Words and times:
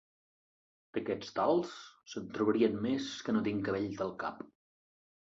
D'aquests 0.97 1.33
tals, 1.39 1.73
se'n 2.13 2.31
trobarien 2.37 2.77
més 2.85 3.09
que 3.27 3.35
no 3.35 3.43
tinc 3.49 3.61
cabells 3.67 4.01
al 4.07 4.15
cap. 4.25 4.41